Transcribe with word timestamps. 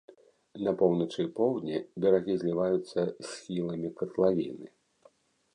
На 0.67 0.71
поўначы 0.79 1.19
і 1.25 1.29
поўдні 1.41 1.77
берагі 2.05 2.33
зліваюцца 2.45 2.97
з 2.97 3.13
схіламі 3.33 3.93
катлавіны. 4.01 4.67